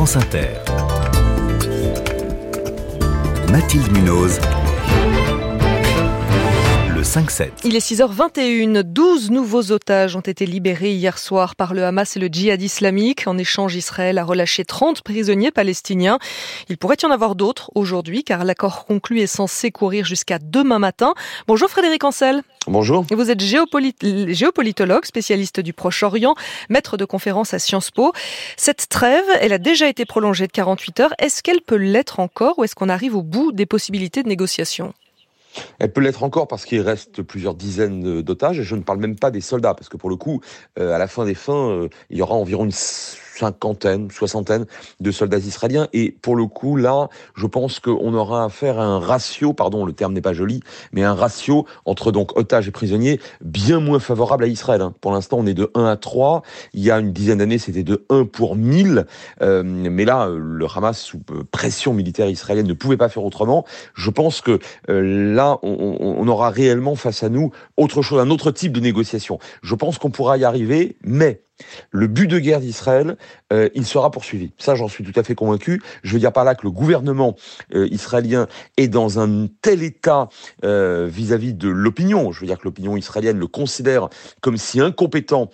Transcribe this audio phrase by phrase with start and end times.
[0.00, 0.48] France Inter.
[3.52, 4.40] Mathilde Munoz.
[6.94, 7.50] Le 5-7.
[7.64, 8.82] Il est 6h21.
[8.82, 13.26] 12 nouveaux otages ont été libérés hier soir par le Hamas et le djihad islamique.
[13.26, 16.18] En échange, Israël a relâché 30 prisonniers palestiniens.
[16.70, 20.78] Il pourrait y en avoir d'autres aujourd'hui car l'accord conclu est censé courir jusqu'à demain
[20.78, 21.12] matin.
[21.46, 22.42] Bonjour Frédéric Ancel.
[22.66, 23.06] Bonjour.
[23.10, 26.34] Vous êtes géopolitologue, spécialiste du Proche-Orient,
[26.68, 28.12] maître de conférence à Sciences Po.
[28.58, 31.14] Cette trêve, elle a déjà été prolongée de 48 heures.
[31.18, 34.92] Est-ce qu'elle peut l'être encore ou est-ce qu'on arrive au bout des possibilités de négociation?
[35.78, 39.16] Elle peut l'être encore parce qu'il reste plusieurs dizaines d'otages, et je ne parle même
[39.16, 40.40] pas des soldats, parce que pour le coup,
[40.78, 42.72] euh, à la fin des fins, euh, il y aura environ une
[43.40, 44.66] cinquantaine, soixantaine
[45.00, 45.88] de soldats israéliens.
[45.92, 49.92] Et pour le coup, là, je pense qu'on aura affaire à un ratio, pardon, le
[49.92, 50.60] terme n'est pas joli,
[50.92, 54.82] mais un ratio entre donc otages et prisonniers bien moins favorable à Israël.
[54.82, 54.94] Hein.
[55.00, 56.42] Pour l'instant, on est de 1 à 3.
[56.74, 59.06] Il y a une dizaine d'années, c'était de 1 pour 1000.
[59.40, 61.20] Euh, mais là, le Hamas, sous
[61.50, 63.64] pression militaire israélienne, ne pouvait pas faire autrement.
[63.94, 64.58] Je pense que
[64.90, 68.80] euh, là, on, on aura réellement face à nous autre chose, un autre type de
[68.80, 69.38] négociation.
[69.62, 71.42] Je pense qu'on pourra y arriver, mais
[71.90, 73.16] le but de guerre d'Israël,
[73.52, 74.52] euh, il sera poursuivi.
[74.58, 75.82] Ça, j'en suis tout à fait convaincu.
[76.02, 77.36] Je veux dire par là que le gouvernement
[77.74, 80.28] euh, israélien est dans un tel état
[80.64, 82.32] euh, vis-à-vis de l'opinion.
[82.32, 84.08] Je veux dire que l'opinion israélienne le considère
[84.40, 85.50] comme si incompétent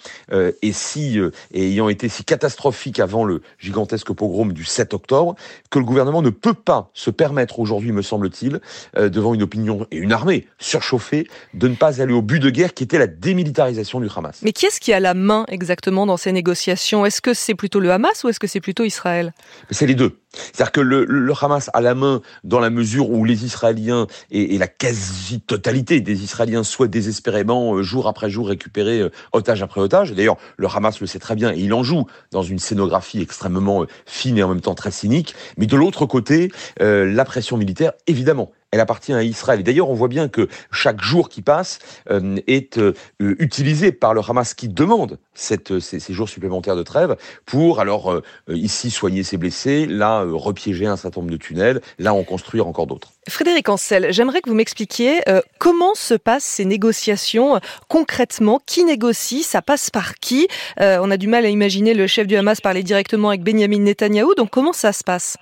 [0.63, 1.19] et si
[1.53, 5.35] et ayant été si catastrophique avant le gigantesque pogrom du 7 octobre,
[5.71, 8.61] que le gouvernement ne peut pas se permettre aujourd'hui, me semble-t-il,
[8.97, 12.75] devant une opinion et une armée surchauffée, de ne pas aller au but de guerre
[12.75, 14.41] qui était la démilitarisation du Hamas.
[14.43, 15.96] Mais qui est-ce qui a la main exactement?
[16.05, 17.07] Dans ces négociations?
[17.07, 19.33] Est-ce que c'est plutôt le Hamas ou est-ce que c'est plutôt Israël?
[19.71, 20.19] C'est les deux.
[20.37, 24.69] C'est-à-dire que le, Hamas a la main dans la mesure où les Israéliens et, la
[24.69, 30.13] quasi-totalité des Israéliens souhaitent désespérément, euh, jour après jour, récupérer euh, otage après otage.
[30.13, 33.83] D'ailleurs, le Hamas le sait très bien et il en joue dans une scénographie extrêmement
[33.83, 35.35] euh, fine et en même temps très cynique.
[35.57, 39.61] Mais de l'autre côté, la pression militaire, évidemment, elle appartient à Israël.
[39.61, 41.79] Et d'ailleurs, on voit bien que chaque jour qui passe
[42.11, 47.17] euh, est euh, utilisé par le Hamas qui demande cette, ces, jours supplémentaires de trêve
[47.45, 52.13] pour, alors, euh, ici, soigner ses blessés, là, repiéger un certain nombre de tunnels, là,
[52.13, 53.13] en construire encore d'autres.
[53.29, 55.21] Frédéric Ancel, j'aimerais que vous m'expliquiez
[55.59, 58.61] comment se passent ces négociations concrètement?
[58.65, 59.43] Qui négocie?
[59.43, 60.47] Ça passe par qui?
[60.79, 64.35] On a du mal à imaginer le chef du Hamas parler directement avec Benjamin Netanyahou.
[64.35, 65.37] Donc, comment ça se passe?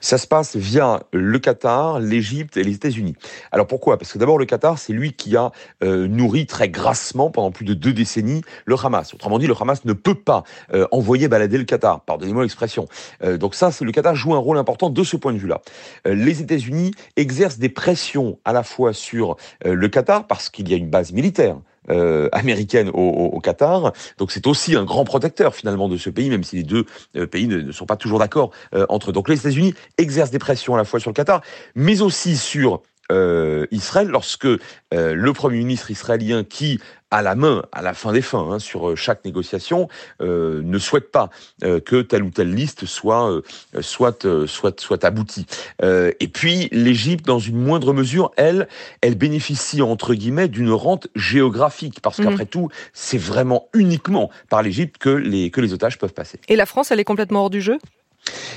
[0.00, 3.14] Ça se passe via le Qatar, l'Égypte et les États-Unis.
[3.52, 3.98] Alors pourquoi?
[3.98, 5.52] Parce que d'abord le Qatar, c'est lui qui a
[5.82, 9.14] euh, nourri très grassement pendant plus de deux décennies le Hamas.
[9.14, 12.00] Autrement dit, le Hamas ne peut pas euh, envoyer balader le Qatar.
[12.02, 12.86] Pardonnez-moi l'expression.
[13.22, 15.60] Euh, donc ça, le Qatar joue un rôle important de ce point de vue-là.
[16.04, 20.76] les États-Unis exercent des pressions à la fois sur le Qatar parce qu'il y a
[20.76, 21.56] une base militaire
[21.88, 23.92] euh, américaine au, Qatar.
[24.18, 26.84] Donc c'est aussi un grand protecteur finalement de ce pays, même si les deux
[27.16, 29.12] euh, pays ne, sont pas toujours d'accord euh, entre eux.
[29.12, 31.40] Donc les États-Unis exercent des pressions à la fois sur le Qatar,
[31.74, 34.58] mais aussi sur euh, Israël lorsque euh,
[34.92, 38.90] le Premier ministre israélien qui a la main à la fin des fins hein, sur
[38.90, 39.88] euh, chaque négociation
[40.20, 43.42] ne souhaite pas que telle ou telle liste soit
[43.80, 45.46] soit soit soit aboutie.
[45.82, 48.68] et puis l'Égypte, dans une moindre mesure, elle,
[49.00, 52.50] elle bénéficie entre guillemets d'une rente géographique parce qu'après mhm.
[52.50, 56.38] tout, c'est vraiment uniquement par l'Égypte que les que les otages peuvent passer.
[56.48, 57.78] Et la France, elle est complètement hors du jeu?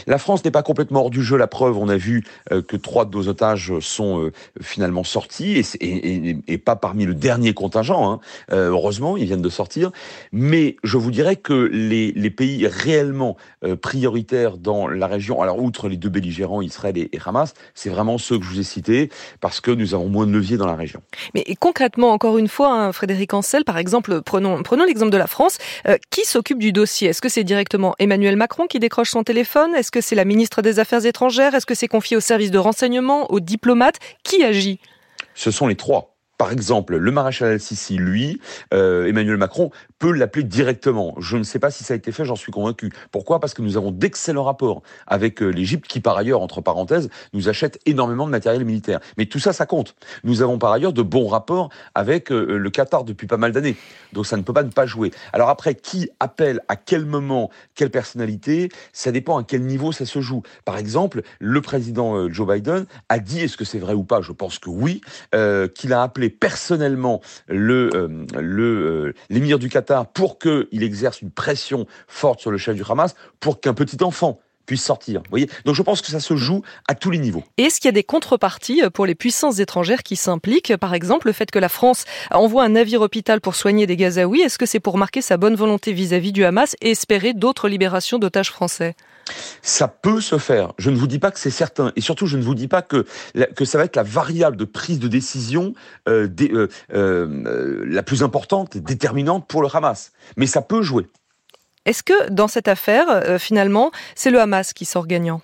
[0.07, 1.37] La France n'est pas complètement hors du jeu.
[1.37, 5.63] La preuve, on a vu euh, que trois de nos otages sont euh, finalement sortis
[5.79, 8.11] et, pas parmi le dernier contingent.
[8.11, 8.19] Hein.
[8.51, 9.91] Euh, heureusement, ils viennent de sortir.
[10.31, 13.37] Mais je vous dirais que les, pays réellement
[13.81, 18.39] prioritaires dans la région, alors outre les deux belligérants, Israël et, Hamas, c'est vraiment ceux
[18.39, 19.09] que je vous ai cités
[19.39, 21.01] parce que nous avons moins de levier dans la région.
[21.35, 25.57] Mais concrètement, encore une fois, hein, Frédéric Ancel, par exemple, prenons, l'exemple de la France.
[26.09, 27.09] qui s'occupe du dossier?
[27.09, 29.75] Est-ce que c'est directement Emmanuel Macron qui décroche son téléphone?
[29.93, 31.53] Que c'est la ministre des Affaires étrangères?
[31.53, 33.99] Est-ce que c'est confié au service de renseignement, aux diplomates?
[34.23, 34.79] Qui agit?
[35.35, 36.15] Ce sont les trois.
[36.39, 38.41] Par exemple, le maréchal Al-Sisi, lui,
[38.73, 39.69] euh, Emmanuel Macron,
[40.03, 41.15] peut l'appeler directement.
[41.17, 42.91] Je ne sais pas si ça a été fait, j'en suis convaincu.
[43.09, 43.39] Pourquoi?
[43.39, 47.47] Parce que nous avons d'excellents rapports avec euh, l'Égypte, qui par ailleurs, entre parenthèses, nous
[47.47, 48.99] achète énormément de matériel militaire.
[49.17, 49.95] Mais tout ça, ça compte.
[50.25, 53.77] Nous avons par ailleurs de bons rapports avec euh, le Qatar depuis pas mal d'années.
[54.11, 55.11] Donc ça ne peut pas ne pas jouer.
[55.31, 60.05] Alors après, qui appelle à quel moment, quelle personnalité, ça dépend à quel niveau ça
[60.05, 60.43] se joue.
[60.65, 64.19] Par exemple, le président Joe Biden a dit, est-ce que c'est vrai ou pas?
[64.19, 64.99] Je pense que oui,
[65.75, 72.39] qu'il a appelé personnellement le le l'émir du Qatar pour qu'il exerce une pression forte
[72.39, 75.21] sur le chef du Hamas, pour qu'un petit enfant puissent sortir.
[75.21, 77.43] Vous voyez Donc je pense que ça se joue à tous les niveaux.
[77.57, 80.75] Est-ce qu'il y a des contreparties pour les puissances étrangères qui s'impliquent?
[80.77, 84.41] Par exemple, le fait que la France envoie un navire hôpital pour soigner des Gazaouis,
[84.41, 88.19] est-ce que c'est pour marquer sa bonne volonté vis-à-vis du Hamas et espérer d'autres libérations
[88.19, 88.95] d'otages français?
[89.61, 90.73] Ça peut se faire.
[90.77, 91.91] Je ne vous dis pas que c'est certain.
[91.95, 93.05] Et surtout, je ne vous dis pas que,
[93.55, 95.73] que ça va être la variable de prise de décision
[96.09, 100.11] euh, euh, euh, la plus importante déterminante pour le Hamas.
[100.37, 101.07] Mais ça peut jouer.
[101.85, 105.41] Est-ce que dans cette affaire, euh, finalement, c'est le Hamas qui sort gagnant?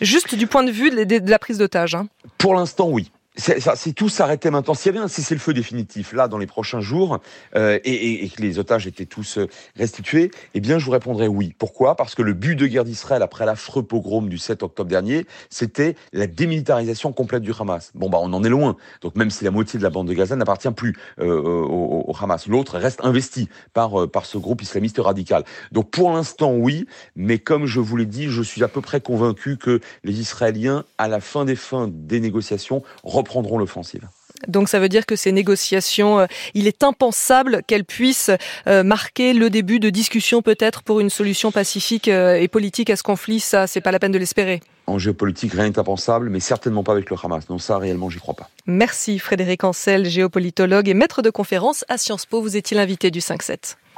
[0.00, 1.94] Juste du point de vue de la prise d'otage.
[1.94, 2.08] Hein.
[2.38, 6.46] Pour l'instant, oui si tout s'arrêtait maintenant, s'il y un cessez-le-feu définitif là dans les
[6.46, 7.18] prochains jours
[7.56, 11.54] euh, et, que les otages étaient tous euh, restitués, eh bien je vous répondrais oui.
[11.58, 11.96] Pourquoi?
[11.96, 15.96] Parce que le but de guerre d'Israël après l'affreux pogrom du 7 octobre dernier, c'était
[16.12, 17.90] la démilitarisation complète du Hamas.
[17.94, 18.76] Bon bah on en est loin.
[19.00, 22.46] Donc même si la moitié de la bande de Gaza n'appartient plus euh, au, Hamas,
[22.46, 25.44] l'autre reste investi par par ce groupe islamiste radical.
[25.72, 26.86] Donc pour l'instant oui,
[27.16, 30.84] mais comme je vous l'ai dit, je suis à peu près convaincu que les Israéliens,
[30.98, 32.82] à la fin des fins des négociations,
[33.22, 34.08] reprendront l'offensive.
[34.48, 38.30] Donc ça veut dire que ces négociations, euh, il est impensable qu'elles puissent
[38.66, 42.96] euh, marquer le début de discussions peut-être pour une solution pacifique euh, et politique à
[42.96, 43.40] ce conflit.
[43.40, 44.60] Ça, c'est pas la peine de l'espérer.
[44.86, 47.46] En géopolitique, rien n'est impensable, mais certainement pas avec le Hamas.
[47.46, 48.50] Donc ça, réellement, j'y crois pas.
[48.66, 52.42] Merci Frédéric Ancel, géopolitologue et maître de conférence à Sciences Po.
[52.42, 53.76] Vous étiez l'invité du 5-7.